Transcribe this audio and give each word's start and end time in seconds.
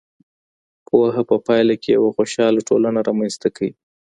پوهه 0.87 1.21
په 1.29 1.35
پايله 1.45 1.75
کي 1.81 1.89
يوه 1.97 2.09
خوشحاله 2.17 2.59
ټولنه 2.69 2.99
رامنځته 3.07 3.47
کوي. 3.55 3.71